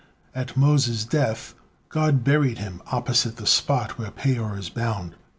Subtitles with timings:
[0.33, 1.53] At Moses' death,
[1.89, 5.13] God buried him opposite the spot where Peor is bound.